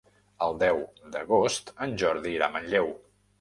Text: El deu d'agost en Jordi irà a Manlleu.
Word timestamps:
El 0.45 0.55
deu 0.61 0.79
d'agost 1.17 1.69
en 1.87 1.93
Jordi 2.05 2.35
irà 2.39 2.49
a 2.49 2.55
Manlleu. 2.57 2.91